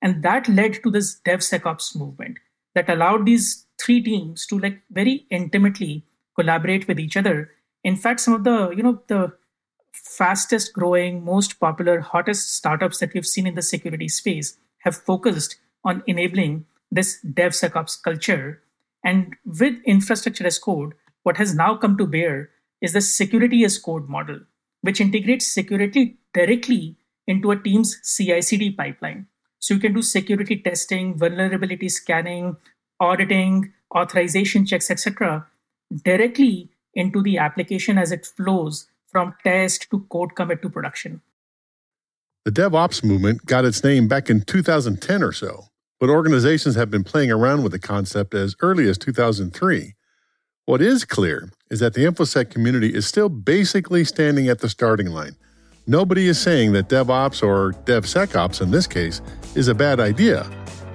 And 0.00 0.22
that 0.22 0.48
led 0.48 0.80
to 0.84 0.90
this 0.92 1.20
DevSecOps 1.26 1.96
movement 1.96 2.38
that 2.76 2.88
allowed 2.88 3.26
these 3.26 3.66
three 3.80 4.00
teams 4.00 4.46
to 4.46 4.60
like 4.60 4.80
very 4.92 5.26
intimately 5.30 6.04
collaborate 6.38 6.86
with 6.86 7.00
each 7.00 7.16
other. 7.16 7.50
In 7.82 7.96
fact, 7.96 8.20
some 8.20 8.34
of 8.34 8.44
the, 8.44 8.70
you 8.70 8.84
know, 8.84 9.02
the 9.08 9.32
fastest 9.92 10.74
growing, 10.74 11.24
most 11.24 11.58
popular, 11.58 11.98
hottest 11.98 12.54
startups 12.54 12.98
that 12.98 13.14
we've 13.14 13.26
seen 13.26 13.48
in 13.48 13.56
the 13.56 13.62
security 13.62 14.08
space 14.08 14.56
have 14.84 14.94
focused 14.94 15.56
on 15.84 16.02
enabling 16.06 16.66
this 16.90 17.18
DevSecOps 17.24 18.02
culture. 18.02 18.62
And 19.04 19.34
with 19.44 19.74
infrastructure 19.84 20.46
as 20.46 20.58
code, 20.58 20.94
what 21.22 21.36
has 21.36 21.54
now 21.54 21.76
come 21.76 21.96
to 21.98 22.06
bear 22.06 22.50
is 22.80 22.92
the 22.92 23.00
security 23.00 23.64
as 23.64 23.78
code 23.78 24.08
model, 24.08 24.40
which 24.82 25.00
integrates 25.00 25.46
security 25.46 26.18
directly 26.32 26.96
into 27.26 27.50
a 27.50 27.60
team's 27.60 28.00
CI 28.16 28.40
CD 28.42 28.70
pipeline. 28.70 29.26
So 29.58 29.74
you 29.74 29.80
can 29.80 29.92
do 29.92 30.02
security 30.02 30.56
testing, 30.56 31.18
vulnerability 31.18 31.88
scanning, 31.88 32.56
auditing, 33.00 33.72
authorization 33.94 34.64
checks, 34.64 34.90
etc., 34.90 35.46
directly 36.04 36.70
into 36.94 37.22
the 37.22 37.38
application 37.38 37.98
as 37.98 38.12
it 38.12 38.26
flows 38.26 38.88
from 39.10 39.34
test 39.44 39.90
to 39.90 40.00
code 40.10 40.34
commit 40.34 40.62
to 40.62 40.70
production. 40.70 41.20
The 42.48 42.62
DevOps 42.62 43.04
movement 43.04 43.44
got 43.44 43.66
its 43.66 43.84
name 43.84 44.08
back 44.08 44.30
in 44.30 44.40
2010 44.40 45.22
or 45.22 45.32
so, 45.32 45.64
but 46.00 46.08
organizations 46.08 46.76
have 46.76 46.90
been 46.90 47.04
playing 47.04 47.30
around 47.30 47.62
with 47.62 47.72
the 47.72 47.78
concept 47.78 48.32
as 48.32 48.56
early 48.62 48.88
as 48.88 48.96
2003. 48.96 49.92
What 50.64 50.80
is 50.80 51.04
clear 51.04 51.50
is 51.70 51.80
that 51.80 51.92
the 51.92 52.06
InfoSec 52.06 52.48
community 52.48 52.94
is 52.94 53.06
still 53.06 53.28
basically 53.28 54.02
standing 54.02 54.48
at 54.48 54.60
the 54.60 54.70
starting 54.70 55.08
line. 55.08 55.36
Nobody 55.86 56.26
is 56.26 56.40
saying 56.40 56.72
that 56.72 56.88
DevOps 56.88 57.42
or 57.42 57.72
DevSecOps 57.84 58.62
in 58.62 58.70
this 58.70 58.86
case 58.86 59.20
is 59.54 59.68
a 59.68 59.74
bad 59.74 60.00
idea, 60.00 60.50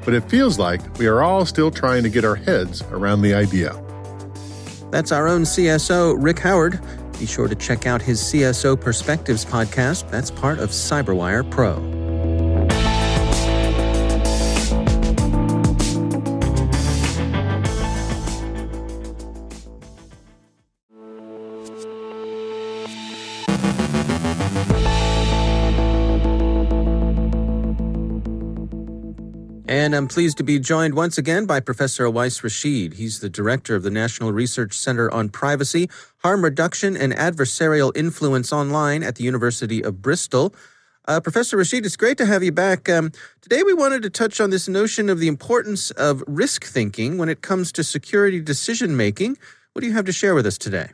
but 0.05 0.15
it 0.15 0.27
feels 0.27 0.57
like 0.57 0.81
we 0.97 1.05
are 1.05 1.21
all 1.21 1.45
still 1.45 1.69
trying 1.69 2.01
to 2.01 2.09
get 2.09 2.25
our 2.25 2.33
heads 2.33 2.81
around 2.89 3.21
the 3.21 3.35
idea. 3.35 3.79
That's 4.89 5.11
our 5.11 5.27
own 5.27 5.43
CSO, 5.43 6.15
Rick 6.17 6.39
Howard. 6.39 6.79
Be 7.23 7.27
sure 7.27 7.47
to 7.47 7.55
check 7.55 7.85
out 7.85 8.01
his 8.01 8.19
CSO 8.19 8.77
Perspectives 8.77 9.45
podcast. 9.45 10.11
That's 10.11 10.29
part 10.29 10.59
of 10.59 10.71
Cyberwire 10.71 11.49
Pro. 11.49 12.02
And 29.83 29.93
I'm 29.93 30.07
pleased 30.07 30.37
to 30.37 30.45
be 30.45 30.59
joined 30.59 30.93
once 30.93 31.17
again 31.17 31.45
by 31.45 31.59
Professor 31.59 32.05
Awais 32.05 32.41
Rashid. 32.41 32.93
He's 32.93 33.19
the 33.19 33.29
director 33.29 33.75
of 33.75 33.83
the 33.83 33.91
National 33.91 34.31
Research 34.31 34.77
Center 34.77 35.11
on 35.11 35.27
Privacy, 35.27 35.89
Harm 36.19 36.41
Reduction, 36.41 36.95
and 36.95 37.11
Adversarial 37.11 37.91
Influence 37.93 38.53
Online 38.53 39.03
at 39.03 39.15
the 39.15 39.25
University 39.25 39.83
of 39.83 40.01
Bristol. 40.01 40.55
Uh, 41.05 41.19
Professor 41.19 41.57
Rashid, 41.57 41.85
it's 41.85 41.97
great 41.97 42.17
to 42.19 42.25
have 42.25 42.41
you 42.41 42.53
back. 42.53 42.87
Um, 42.87 43.11
today, 43.41 43.61
we 43.61 43.73
wanted 43.73 44.03
to 44.03 44.09
touch 44.09 44.39
on 44.39 44.51
this 44.51 44.69
notion 44.69 45.09
of 45.09 45.19
the 45.19 45.27
importance 45.27 45.91
of 45.91 46.23
risk 46.27 46.63
thinking 46.63 47.17
when 47.17 47.27
it 47.27 47.41
comes 47.41 47.73
to 47.73 47.83
security 47.83 48.39
decision 48.39 48.95
making. 48.95 49.37
What 49.73 49.81
do 49.81 49.87
you 49.87 49.93
have 49.95 50.05
to 50.05 50.13
share 50.13 50.33
with 50.33 50.45
us 50.45 50.57
today? 50.57 50.91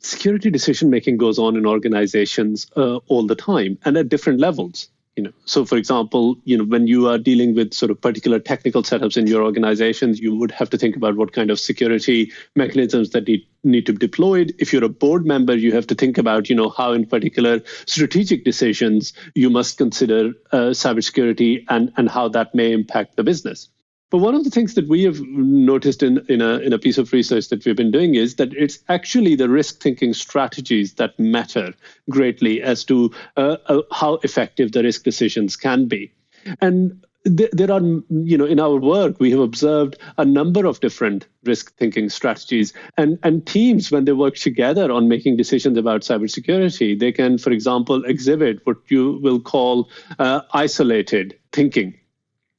Security 0.00 0.50
decision 0.50 0.90
making 0.90 1.16
goes 1.16 1.38
on 1.38 1.56
in 1.56 1.64
organizations 1.64 2.66
uh, 2.76 2.96
all 3.08 3.26
the 3.26 3.36
time 3.36 3.78
and 3.86 3.96
at 3.96 4.10
different 4.10 4.38
levels 4.38 4.90
you 5.16 5.22
know 5.22 5.32
so 5.44 5.64
for 5.64 5.76
example 5.76 6.36
you 6.44 6.56
know 6.56 6.64
when 6.64 6.86
you 6.86 7.08
are 7.08 7.18
dealing 7.18 7.54
with 7.54 7.74
sort 7.74 7.90
of 7.90 8.00
particular 8.00 8.38
technical 8.38 8.82
setups 8.82 9.16
in 9.16 9.26
your 9.26 9.42
organizations 9.42 10.18
you 10.18 10.34
would 10.34 10.50
have 10.50 10.70
to 10.70 10.78
think 10.78 10.96
about 10.96 11.16
what 11.16 11.32
kind 11.32 11.50
of 11.50 11.60
security 11.60 12.32
mechanisms 12.56 13.10
that 13.10 13.26
need, 13.26 13.46
need 13.64 13.86
to 13.86 13.92
be 13.92 13.98
deployed. 13.98 14.54
If 14.58 14.72
you're 14.72 14.84
a 14.84 14.88
board 14.88 15.26
member 15.26 15.54
you 15.54 15.72
have 15.72 15.86
to 15.88 15.94
think 15.94 16.16
about 16.16 16.48
you 16.48 16.56
know 16.56 16.70
how 16.70 16.92
in 16.92 17.06
particular 17.06 17.60
strategic 17.86 18.44
decisions 18.44 19.12
you 19.34 19.50
must 19.50 19.76
consider 19.76 20.32
uh, 20.50 20.72
cybersecurity 20.82 21.64
and 21.68 21.92
and 21.96 22.08
how 22.08 22.28
that 22.28 22.54
may 22.54 22.72
impact 22.72 23.16
the 23.16 23.24
business 23.24 23.68
but 24.12 24.18
one 24.18 24.34
of 24.34 24.44
the 24.44 24.50
things 24.50 24.74
that 24.74 24.86
we 24.88 25.04
have 25.04 25.22
noticed 25.22 26.02
in, 26.02 26.18
in, 26.28 26.42
a, 26.42 26.58
in 26.58 26.74
a 26.74 26.78
piece 26.78 26.98
of 26.98 27.10
research 27.14 27.48
that 27.48 27.64
we've 27.64 27.74
been 27.74 27.90
doing 27.90 28.14
is 28.14 28.34
that 28.34 28.52
it's 28.52 28.78
actually 28.90 29.36
the 29.36 29.48
risk 29.48 29.80
thinking 29.80 30.12
strategies 30.12 30.92
that 30.94 31.18
matter 31.18 31.72
greatly 32.10 32.60
as 32.60 32.84
to 32.84 33.10
uh, 33.38 33.56
uh, 33.66 33.80
how 33.90 34.16
effective 34.16 34.72
the 34.72 34.82
risk 34.82 35.02
decisions 35.02 35.56
can 35.56 35.88
be. 35.88 36.12
And 36.60 37.02
there 37.24 37.72
are, 37.72 37.80
you 37.80 38.36
know, 38.36 38.44
in 38.44 38.60
our 38.60 38.76
work, 38.76 39.18
we 39.18 39.30
have 39.30 39.40
observed 39.40 39.96
a 40.18 40.26
number 40.26 40.66
of 40.66 40.80
different 40.80 41.26
risk 41.44 41.74
thinking 41.78 42.10
strategies. 42.10 42.74
And, 42.98 43.18
and 43.22 43.46
teams, 43.46 43.90
when 43.90 44.04
they 44.04 44.12
work 44.12 44.34
together 44.34 44.92
on 44.92 45.08
making 45.08 45.38
decisions 45.38 45.78
about 45.78 46.02
cybersecurity, 46.02 46.98
they 46.98 47.12
can, 47.12 47.38
for 47.38 47.50
example, 47.50 48.04
exhibit 48.04 48.60
what 48.64 48.76
you 48.88 49.20
will 49.22 49.40
call 49.40 49.88
uh, 50.18 50.42
isolated 50.52 51.38
thinking. 51.50 51.94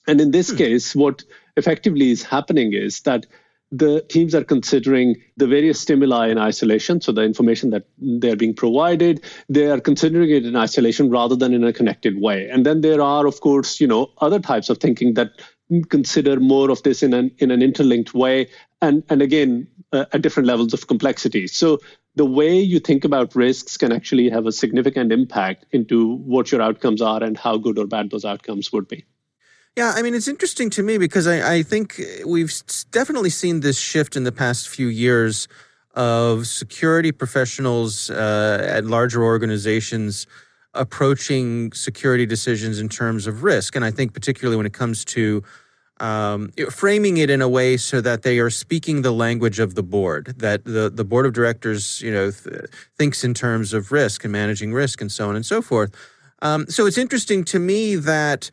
And 0.08 0.20
in 0.20 0.32
this 0.32 0.50
hmm. 0.50 0.58
case, 0.58 0.96
what 0.96 1.24
effectively 1.58 2.12
is 2.12 2.24
happening 2.24 2.74
is 2.74 3.02
that 3.02 3.26
the 3.74 4.02
teams 4.08 4.36
are 4.36 4.44
considering 4.44 5.16
the 5.36 5.48
various 5.48 5.80
stimuli 5.80 6.28
in 6.28 6.38
isolation, 6.38 7.02
so 7.02 7.12
the 7.12 7.24
information 7.24 7.72
that 7.72 7.88
they're 7.98 8.36
being 8.36 8.54
provided, 8.54 9.24
they 9.50 9.66
are 9.66 9.80
considering 9.80 10.30
it 10.30 10.46
in 10.46 10.56
isolation 10.56 11.10
rather 11.10 11.36
than 11.36 11.56
in 11.56 11.64
a 11.64 11.74
connected 11.74 12.22
way. 12.22 12.48
And 12.50 12.68
then 12.68 12.82
there 12.82 13.02
are, 13.02 13.26
of 13.26 13.42
course, 13.42 13.82
you 13.82 13.88
know, 13.88 14.12
other 14.20 14.40
types 14.40 14.70
of 14.70 14.78
thinking 14.78 15.16
that 15.16 15.32
consider 15.90 16.40
more 16.40 16.70
of 16.70 16.84
this 16.84 17.02
in 17.02 17.16
an 17.16 17.32
in 17.40 17.50
an 17.50 17.64
interlinked 17.64 18.14
way, 18.14 18.48
and 18.82 19.04
and 19.10 19.24
again 19.24 19.68
uh, 19.92 20.06
at 20.14 20.22
different 20.22 20.46
levels 20.46 20.74
of 20.74 20.86
complexity. 20.86 21.48
So 21.48 21.80
the 22.16 22.26
way 22.26 22.60
you 22.60 22.80
think 22.80 23.04
about 23.04 23.36
risks 23.36 23.76
can 23.76 23.92
actually 23.92 24.30
have 24.30 24.46
a 24.46 24.52
significant 24.52 25.12
impact 25.12 25.66
into 25.72 26.18
what 26.18 26.52
your 26.52 26.62
outcomes 26.62 27.02
are 27.02 27.24
and 27.24 27.36
how 27.36 27.58
good 27.58 27.80
or 27.80 27.88
bad 27.88 28.12
those 28.12 28.24
outcomes 28.24 28.72
would 28.72 28.88
be. 28.88 29.04
Yeah, 29.76 29.94
I 29.96 30.04
mean, 30.04 30.14
it's 30.14 30.28
interesting 30.28 30.70
to 30.72 30.84
me 30.84 31.00
because 31.00 31.26
I, 31.26 31.56
I 31.56 31.64
think 31.64 32.00
we've 32.26 32.54
definitely 32.92 33.32
seen 33.32 33.62
this 33.62 33.80
shift 33.80 34.16
in 34.16 34.24
the 34.24 34.32
past 34.32 34.70
few 34.70 34.88
years 34.88 35.48
of 35.96 36.46
security 36.46 37.12
professionals 37.12 38.10
uh, 38.12 38.66
at 38.70 38.86
larger 38.86 39.24
organizations 39.24 40.28
approaching 40.76 41.72
security 41.72 42.26
decisions 42.26 42.80
in 42.80 42.88
terms 42.90 43.26
of 43.26 43.44
risk. 43.44 43.76
And 43.76 43.84
I 43.84 43.90
think, 43.90 44.14
particularly 44.14 44.58
when 44.58 44.66
it 44.66 44.74
comes 44.74 45.04
to 45.06 45.44
um, 46.00 46.52
framing 46.70 47.18
it 47.18 47.30
in 47.30 47.42
a 47.42 47.50
way 47.50 47.78
so 47.78 48.02
that 48.02 48.24
they 48.24 48.40
are 48.40 48.50
speaking 48.50 49.02
the 49.02 49.12
language 49.12 49.60
of 49.60 49.74
the 49.74 49.84
board, 49.84 50.36
that 50.38 50.66
the, 50.66 50.92
the 50.94 51.06
board 51.06 51.26
of 51.26 51.34
directors, 51.34 52.02
you 52.02 52.12
know, 52.12 52.30
th- 52.32 52.66
thinks 52.98 53.24
in 53.24 53.34
terms 53.34 53.74
of 53.74 53.92
risk 53.92 54.24
and 54.24 54.32
managing 54.32 54.74
risk 54.74 55.02
and 55.02 55.12
so 55.12 55.30
on 55.30 55.36
and 55.36 55.46
so 55.46 55.62
forth. 55.62 55.96
Um, 56.42 56.68
so 56.68 56.86
it's 56.86 56.98
interesting 56.98 57.44
to 57.46 57.60
me 57.60 57.96
that 57.96 58.52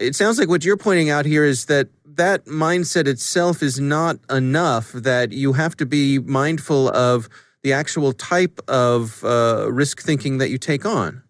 it 0.00 0.16
sounds 0.16 0.38
like 0.38 0.48
what 0.48 0.64
you're 0.64 0.76
pointing 0.76 1.10
out 1.10 1.26
here 1.26 1.44
is 1.44 1.66
that 1.66 1.88
that 2.16 2.46
mindset 2.46 3.06
itself 3.06 3.62
is 3.62 3.78
not 3.78 4.18
enough, 4.30 4.92
that 4.92 5.32
you 5.32 5.52
have 5.52 5.76
to 5.76 5.86
be 5.86 6.18
mindful 6.18 6.88
of 6.88 7.28
the 7.62 7.72
actual 7.72 8.12
type 8.12 8.58
of 8.68 9.22
uh, 9.24 9.70
risk 9.70 10.00
thinking 10.00 10.38
that 10.38 10.50
you 10.50 10.58
take 10.58 10.84
on. 10.84 11.22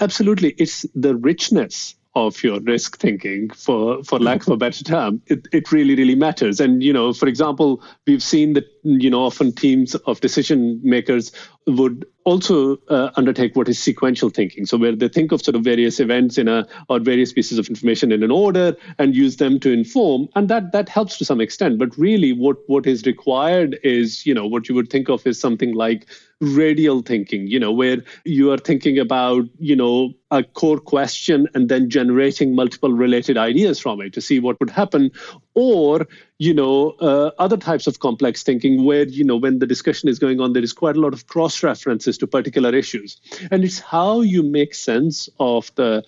Absolutely. 0.00 0.50
It's 0.58 0.84
the 0.94 1.16
richness 1.16 1.94
of 2.14 2.42
your 2.42 2.58
risk 2.60 2.98
thinking 2.98 3.48
for 3.50 4.02
for 4.02 4.18
lack 4.18 4.42
of 4.42 4.48
a 4.48 4.56
better 4.56 4.82
term. 4.82 5.22
It, 5.26 5.46
it 5.52 5.70
really 5.70 5.94
really 5.94 6.16
matters. 6.16 6.58
And 6.58 6.82
you 6.82 6.92
know 6.92 7.12
for 7.12 7.28
example 7.28 7.82
we've 8.06 8.22
seen 8.22 8.54
that 8.54 8.64
you 8.82 9.10
know 9.10 9.22
often 9.22 9.52
teams 9.52 9.94
of 9.94 10.20
decision 10.20 10.80
makers 10.82 11.30
would 11.66 12.04
also 12.24 12.78
uh, 12.88 13.10
undertake 13.16 13.54
what 13.54 13.68
is 13.68 13.78
sequential 13.78 14.28
thinking. 14.28 14.66
So 14.66 14.76
where 14.76 14.94
they 14.94 15.08
think 15.08 15.30
of 15.30 15.40
sort 15.40 15.54
of 15.54 15.62
various 15.62 16.00
events 16.00 16.36
in 16.36 16.48
a 16.48 16.66
or 16.88 16.98
various 16.98 17.32
pieces 17.32 17.58
of 17.58 17.68
information 17.68 18.10
in 18.10 18.24
an 18.24 18.30
order 18.32 18.76
and 18.98 19.14
use 19.14 19.36
them 19.36 19.60
to 19.60 19.70
inform 19.70 20.28
and 20.34 20.48
that 20.48 20.72
that 20.72 20.88
helps 20.88 21.16
to 21.18 21.24
some 21.24 21.40
extent. 21.40 21.78
But 21.78 21.96
really 21.96 22.32
what 22.32 22.56
what 22.66 22.86
is 22.86 23.06
required 23.06 23.78
is 23.84 24.26
you 24.26 24.34
know 24.34 24.46
what 24.46 24.68
you 24.68 24.74
would 24.74 24.90
think 24.90 25.08
of 25.08 25.24
is 25.28 25.40
something 25.40 25.74
like 25.74 26.08
radial 26.40 27.02
thinking 27.02 27.46
you 27.46 27.60
know 27.60 27.70
where 27.70 27.98
you 28.24 28.50
are 28.50 28.56
thinking 28.56 28.98
about 28.98 29.44
you 29.58 29.76
know 29.76 30.12
a 30.30 30.42
core 30.42 30.78
question 30.78 31.48
and 31.54 31.68
then 31.68 31.90
generating 31.90 32.54
multiple 32.54 32.92
related 32.92 33.36
ideas 33.36 33.78
from 33.80 34.00
it 34.00 34.12
to 34.12 34.20
see 34.20 34.38
what 34.38 34.58
would 34.60 34.70
happen. 34.70 35.10
Or 35.54 36.06
you 36.38 36.54
know 36.54 36.92
uh, 37.00 37.32
other 37.38 37.56
types 37.56 37.86
of 37.86 37.98
complex 37.98 38.42
thinking 38.42 38.84
where 38.84 39.06
you 39.06 39.24
know 39.24 39.36
when 39.36 39.58
the 39.58 39.66
discussion 39.66 40.08
is 40.08 40.18
going 40.18 40.40
on 40.40 40.52
there 40.52 40.62
is 40.62 40.72
quite 40.72 40.96
a 40.96 41.00
lot 41.00 41.12
of 41.12 41.26
cross 41.26 41.62
references 41.62 42.16
to 42.18 42.26
particular 42.26 42.74
issues. 42.74 43.20
And 43.50 43.64
it's 43.64 43.80
how 43.80 44.20
you 44.20 44.42
make 44.42 44.74
sense 44.74 45.28
of 45.38 45.74
the 45.74 46.04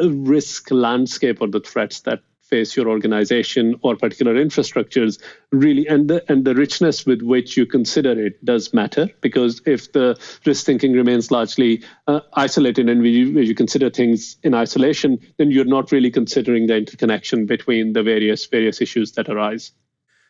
uh, 0.00 0.10
risk 0.10 0.70
landscape 0.70 1.40
or 1.40 1.48
the 1.48 1.60
threats 1.60 2.00
that 2.00 2.22
face 2.52 2.76
your 2.76 2.88
organization 2.94 3.74
or 3.82 3.96
particular 3.96 4.34
infrastructures 4.44 5.18
really 5.64 5.86
and 5.94 6.10
the 6.10 6.18
and 6.30 6.44
the 6.44 6.54
richness 6.54 7.04
with 7.10 7.22
which 7.32 7.56
you 7.56 7.64
consider 7.74 8.12
it 8.28 8.44
does 8.44 8.72
matter 8.80 9.08
because 9.20 9.60
if 9.76 9.90
the 9.92 10.08
risk 10.46 10.66
thinking 10.66 10.92
remains 11.02 11.30
largely 11.36 11.70
uh, 12.08 12.20
isolated 12.34 12.88
and 12.88 13.02
when 13.02 13.12
you, 13.12 13.26
you 13.50 13.54
consider 13.54 13.88
things 13.90 14.36
in 14.42 14.54
isolation 14.54 15.18
then 15.38 15.50
you're 15.50 15.72
not 15.76 15.92
really 15.92 16.10
considering 16.10 16.66
the 16.66 16.76
interconnection 16.76 17.46
between 17.46 17.94
the 17.94 18.02
various 18.02 18.46
various 18.46 18.80
issues 18.80 19.12
that 19.12 19.28
arise 19.28 19.72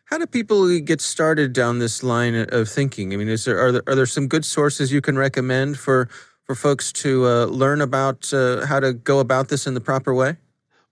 how 0.05 0.17
do 0.17 0.27
people 0.27 0.79
get 0.79 1.01
started 1.01 1.53
down 1.53 1.79
this 1.79 2.03
line 2.03 2.35
of 2.35 2.67
thinking? 2.69 3.13
I 3.13 3.17
mean, 3.17 3.29
is 3.29 3.45
there 3.45 3.59
are 3.59 3.71
there, 3.71 3.83
are 3.87 3.95
there 3.95 4.05
some 4.05 4.27
good 4.27 4.45
sources 4.45 4.91
you 4.91 5.01
can 5.01 5.17
recommend 5.17 5.79
for 5.79 6.09
for 6.43 6.55
folks 6.55 6.91
to 7.03 7.25
uh, 7.25 7.45
learn 7.45 7.81
about 7.81 8.31
uh, 8.33 8.65
how 8.65 8.79
to 8.79 8.93
go 8.93 9.19
about 9.19 9.47
this 9.47 9.65
in 9.65 9.73
the 9.73 9.81
proper 9.81 10.13
way? 10.13 10.37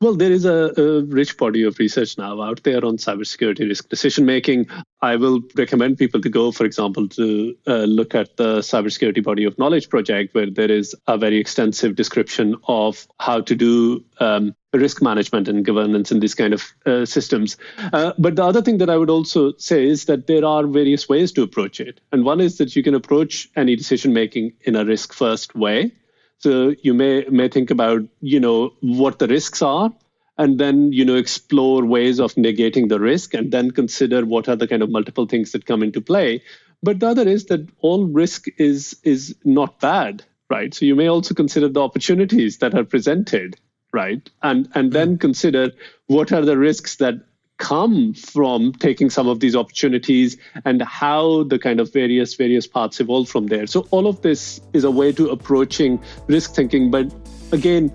Well, 0.01 0.15
there 0.15 0.31
is 0.31 0.45
a, 0.45 0.73
a, 0.81 1.03
rich 1.03 1.37
body 1.37 1.61
of 1.61 1.77
research 1.77 2.17
now 2.17 2.41
out 2.41 2.63
there 2.63 2.83
on 2.83 2.97
cybersecurity 2.97 3.69
risk 3.69 3.87
decision 3.87 4.25
making. 4.25 4.65
I 4.99 5.15
will 5.15 5.41
recommend 5.55 5.99
people 5.99 6.19
to 6.21 6.29
go, 6.29 6.51
for 6.51 6.65
example, 6.65 7.07
to 7.09 7.55
uh, 7.67 7.83
look 7.83 8.15
at 8.15 8.35
the 8.35 8.61
Cybersecurity 8.61 9.23
Body 9.23 9.45
of 9.45 9.59
Knowledge 9.59 9.89
project, 9.89 10.33
where 10.33 10.49
there 10.49 10.71
is 10.71 10.95
a 11.05 11.19
very 11.19 11.37
extensive 11.37 11.95
description 11.95 12.55
of 12.67 13.07
how 13.19 13.41
to 13.41 13.55
do 13.55 14.03
um, 14.19 14.55
risk 14.73 15.03
management 15.03 15.47
and 15.47 15.63
governance 15.63 16.11
in 16.11 16.19
these 16.19 16.33
kind 16.33 16.55
of 16.55 16.63
uh, 16.87 17.05
systems. 17.05 17.57
Uh, 17.93 18.13
but 18.17 18.35
the 18.35 18.43
other 18.43 18.63
thing 18.63 18.79
that 18.79 18.89
I 18.89 18.97
would 18.97 19.11
also 19.11 19.53
say 19.57 19.85
is 19.85 20.05
that 20.05 20.25
there 20.25 20.43
are 20.43 20.65
various 20.65 21.07
ways 21.07 21.31
to 21.33 21.43
approach 21.43 21.79
it. 21.79 22.01
And 22.11 22.25
one 22.25 22.41
is 22.41 22.57
that 22.57 22.75
you 22.75 22.81
can 22.81 22.95
approach 22.95 23.49
any 23.55 23.75
decision 23.75 24.13
making 24.13 24.53
in 24.61 24.75
a 24.75 24.83
risk 24.83 25.13
first 25.13 25.53
way. 25.53 25.91
So 26.41 26.73
you 26.81 26.93
may 26.93 27.25
may 27.29 27.47
think 27.49 27.69
about 27.69 28.01
you 28.19 28.39
know 28.39 28.73
what 28.81 29.19
the 29.19 29.27
risks 29.27 29.61
are, 29.61 29.91
and 30.37 30.59
then 30.59 30.91
you 30.91 31.05
know 31.05 31.15
explore 31.15 31.85
ways 31.85 32.19
of 32.19 32.33
negating 32.33 32.89
the 32.89 32.99
risk, 32.99 33.35
and 33.35 33.51
then 33.51 33.71
consider 33.71 34.25
what 34.25 34.49
are 34.49 34.55
the 34.55 34.67
kind 34.67 34.81
of 34.81 34.89
multiple 34.89 35.27
things 35.27 35.51
that 35.51 35.67
come 35.67 35.83
into 35.83 36.01
play. 36.01 36.41
But 36.81 36.99
the 36.99 37.07
other 37.07 37.27
is 37.27 37.45
that 37.45 37.67
all 37.81 38.05
risk 38.05 38.47
is 38.57 38.97
is 39.03 39.35
not 39.45 39.79
bad, 39.79 40.23
right? 40.49 40.73
So 40.73 40.85
you 40.85 40.95
may 40.95 41.07
also 41.07 41.35
consider 41.35 41.69
the 41.69 41.81
opportunities 41.81 42.57
that 42.57 42.73
are 42.73 42.85
presented, 42.85 43.57
right, 43.93 44.27
and 44.41 44.67
and 44.73 44.91
then 44.91 45.09
hmm. 45.09 45.17
consider 45.17 45.71
what 46.07 46.31
are 46.31 46.43
the 46.43 46.57
risks 46.57 46.95
that 46.95 47.15
come 47.61 48.15
from 48.15 48.73
taking 48.73 49.11
some 49.11 49.27
of 49.27 49.39
these 49.39 49.55
opportunities 49.55 50.35
and 50.65 50.81
how 50.81 51.43
the 51.43 51.59
kind 51.59 51.79
of 51.79 51.93
various 51.93 52.33
various 52.33 52.65
paths 52.65 52.99
evolve 52.99 53.29
from 53.29 53.45
there 53.47 53.67
so 53.67 53.87
all 53.91 54.07
of 54.07 54.19
this 54.23 54.59
is 54.73 54.83
a 54.83 54.89
way 54.89 55.11
to 55.11 55.29
approaching 55.29 56.01
risk 56.27 56.55
thinking 56.55 56.89
but 56.89 57.13
again 57.51 57.91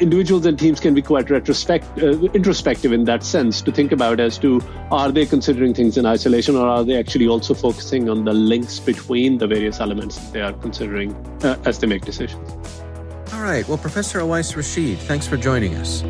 individuals 0.00 0.44
and 0.44 0.58
teams 0.58 0.78
can 0.78 0.92
be 0.94 1.00
quite 1.00 1.30
retrospect, 1.30 1.86
uh, 1.98 2.20
introspective 2.34 2.92
in 2.92 3.04
that 3.04 3.24
sense 3.24 3.62
to 3.62 3.72
think 3.72 3.92
about 3.92 4.20
as 4.20 4.36
to 4.38 4.60
are 4.90 5.10
they 5.10 5.24
considering 5.24 5.72
things 5.72 5.96
in 5.96 6.04
isolation 6.04 6.54
or 6.54 6.68
are 6.68 6.84
they 6.84 6.98
actually 6.98 7.26
also 7.26 7.54
focusing 7.54 8.10
on 8.10 8.26
the 8.26 8.34
links 8.34 8.78
between 8.78 9.38
the 9.38 9.46
various 9.46 9.80
elements 9.80 10.18
that 10.18 10.32
they 10.34 10.42
are 10.42 10.52
considering 10.52 11.14
uh, 11.42 11.56
as 11.64 11.78
they 11.78 11.86
make 11.86 12.04
decisions. 12.04 12.82
All 13.32 13.40
right. 13.40 13.66
Well, 13.66 13.78
Professor 13.78 14.20
Awais 14.20 14.54
Rashid, 14.54 14.98
thanks 14.98 15.26
for 15.26 15.38
joining 15.38 15.74
us. 15.76 16.02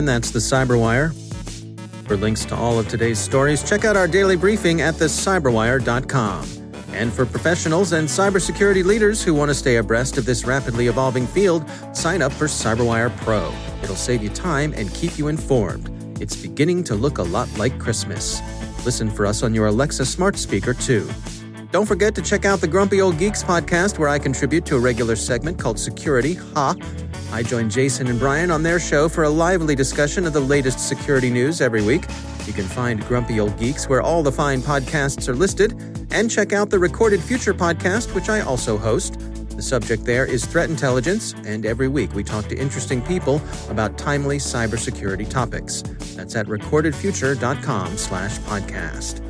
And 0.00 0.08
that's 0.08 0.30
the 0.30 0.38
Cyberwire. 0.38 1.12
For 2.08 2.16
links 2.16 2.46
to 2.46 2.56
all 2.56 2.78
of 2.78 2.88
today's 2.88 3.18
stories, 3.18 3.62
check 3.62 3.84
out 3.84 3.98
our 3.98 4.08
daily 4.08 4.34
briefing 4.34 4.80
at 4.80 4.94
thecyberwire.com. 4.94 6.48
And 6.94 7.12
for 7.12 7.26
professionals 7.26 7.92
and 7.92 8.08
cybersecurity 8.08 8.82
leaders 8.82 9.22
who 9.22 9.34
want 9.34 9.50
to 9.50 9.54
stay 9.54 9.76
abreast 9.76 10.16
of 10.16 10.24
this 10.24 10.46
rapidly 10.46 10.86
evolving 10.86 11.26
field, 11.26 11.68
sign 11.92 12.22
up 12.22 12.32
for 12.32 12.46
Cyberwire 12.46 13.14
Pro. 13.18 13.52
It'll 13.82 13.94
save 13.94 14.22
you 14.22 14.30
time 14.30 14.72
and 14.74 14.90
keep 14.94 15.18
you 15.18 15.28
informed. 15.28 15.90
It's 16.18 16.34
beginning 16.34 16.82
to 16.84 16.94
look 16.94 17.18
a 17.18 17.22
lot 17.22 17.54
like 17.58 17.78
Christmas. 17.78 18.40
Listen 18.86 19.10
for 19.10 19.26
us 19.26 19.42
on 19.42 19.52
your 19.52 19.66
Alexa 19.66 20.06
smart 20.06 20.38
speaker, 20.38 20.72
too. 20.72 21.06
Don't 21.70 21.86
forget 21.86 22.16
to 22.16 22.22
check 22.22 22.44
out 22.44 22.60
the 22.60 22.66
Grumpy 22.66 23.00
Old 23.00 23.16
Geeks 23.16 23.44
podcast, 23.44 23.96
where 23.98 24.08
I 24.08 24.18
contribute 24.18 24.66
to 24.66 24.76
a 24.76 24.80
regular 24.80 25.14
segment 25.14 25.56
called 25.58 25.78
Security 25.78 26.34
Ha. 26.34 26.74
I 27.32 27.44
join 27.44 27.70
Jason 27.70 28.08
and 28.08 28.18
Brian 28.18 28.50
on 28.50 28.64
their 28.64 28.80
show 28.80 29.08
for 29.08 29.22
a 29.22 29.30
lively 29.30 29.76
discussion 29.76 30.26
of 30.26 30.32
the 30.32 30.40
latest 30.40 30.80
security 30.88 31.30
news 31.30 31.60
every 31.60 31.82
week. 31.82 32.06
You 32.44 32.52
can 32.52 32.64
find 32.64 33.00
Grumpy 33.06 33.38
Old 33.38 33.56
Geeks 33.56 33.88
where 33.88 34.02
all 34.02 34.24
the 34.24 34.32
fine 34.32 34.62
podcasts 34.62 35.28
are 35.28 35.34
listed, 35.36 35.80
and 36.10 36.28
check 36.28 36.52
out 36.52 36.70
the 36.70 36.78
Recorded 36.80 37.22
Future 37.22 37.54
podcast, 37.54 38.16
which 38.16 38.28
I 38.28 38.40
also 38.40 38.76
host. 38.76 39.20
The 39.50 39.62
subject 39.62 40.04
there 40.04 40.26
is 40.26 40.44
threat 40.44 40.70
intelligence, 40.70 41.34
and 41.44 41.64
every 41.64 41.86
week 41.86 42.12
we 42.14 42.24
talk 42.24 42.48
to 42.48 42.56
interesting 42.56 43.00
people 43.02 43.40
about 43.68 43.96
timely 43.96 44.38
cybersecurity 44.38 45.30
topics. 45.30 45.82
That's 46.16 46.34
at 46.34 46.46
recordedfuture.com 46.46 47.96
slash 47.96 48.38
podcast. 48.40 49.29